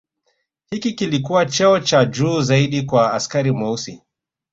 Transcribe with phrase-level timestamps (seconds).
[0.69, 4.01] Hiki kilikua cheo cha juu zaidi kwa askari Mweusi